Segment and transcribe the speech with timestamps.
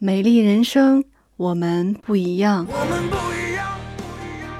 [0.00, 1.02] 美丽人生，
[1.36, 2.64] 我们不一样。
[2.70, 4.54] 我们不一样，不一样，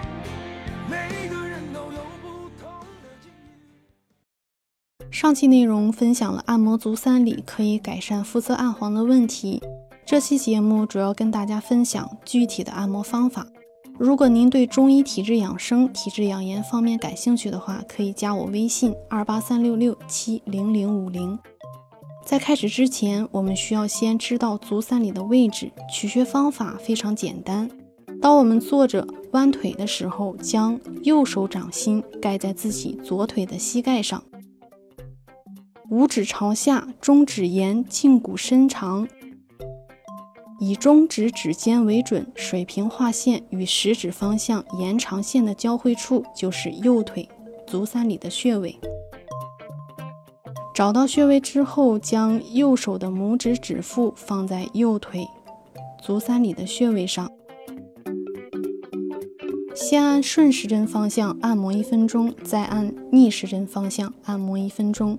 [0.90, 2.68] 每个人都有不同
[3.00, 5.12] 的境遇。
[5.12, 9.62] 上期内容分享了按摩足三里可以改善肤色暗黄的问题。
[10.04, 13.46] 这期节目主要跟大家分享具体的按摩方法。
[13.96, 21.38] 如果您对中医体质养生、体质养颜方面感兴趣的话，可以加我微信二八三六六七零零五零。
[22.28, 25.72] 在开始之前，我们需要先知道足三里的位置。
[25.90, 27.70] 取穴方法非常简单。
[28.20, 34.22] 当我们坐着弯腿的时候，将右手掌心盖在自己左腿的膝盖上，
[35.88, 39.08] 五指朝下，中指沿胫骨伸长。
[40.60, 47.26] 以中指指尖为准，水平画线与食指方向延长线的交汇处就是右腿
[47.66, 48.78] 足三里的穴位。
[50.78, 55.26] 找到穴位之后，将右手的拇指指腹放在右腿
[56.00, 57.28] 足三里的穴位上，
[59.74, 65.18] 先按顺时针方向按摩一分钟，再按逆时针方向按摩一分钟。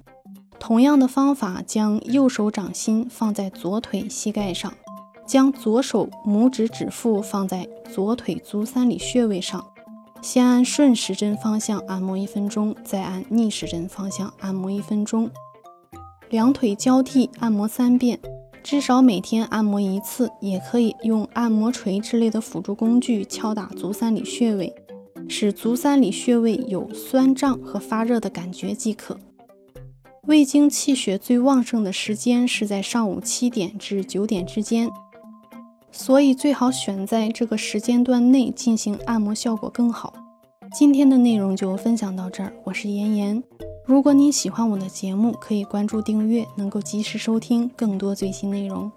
[0.57, 4.71] 同样的方法，将右手掌心放在左腿膝盖上。
[5.27, 9.67] 将左手拇指指腹放在左腿足三里穴位上，
[10.21, 15.29] 先按顺时针方向按摩一分钟，再按逆时针方向按摩一分钟。
[16.29, 18.19] 两腿交替按摩三遍，
[18.63, 20.29] 至少每天按摩一次。
[20.39, 24.73] 也可以用按摩锤之类的辅助工具敲打足三里穴位，
[25.27, 29.17] 使足三里穴位有酸胀和发热的感觉即可。
[30.27, 34.87] 胃经气血最旺盛的时间是在上午七点至九点之间。
[35.91, 40.13] 所以最好选在这个时间段内进行按摩，效果更好。
[40.71, 43.43] 今天的内容就分享到这儿，我是妍妍。
[43.89, 48.91] 如果你喜欢我的节目，可以关注订阅，能够及时收听更多最新内容。